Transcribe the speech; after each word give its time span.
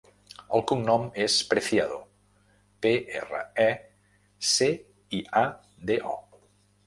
El 0.59 0.63
cognom 0.69 1.03
és 1.25 1.33
Preciado: 1.49 1.99
pe, 2.85 2.93
erra, 3.19 3.41
e, 3.65 3.69
ce, 4.53 4.69
i, 5.19 5.23
a, 5.45 5.47
de, 5.91 5.99
o. 6.17 6.43